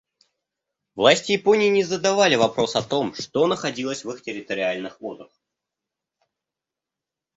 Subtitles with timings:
[0.95, 5.29] Власти Японии не задавали вопрос о том, что находилось в их территориальных водах.